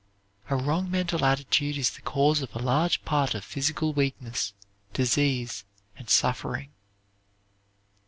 [0.49, 4.51] A wrong mental attitude is the cause of a large part of physical weakness,
[4.93, 5.63] disease,
[5.95, 6.71] and suffering.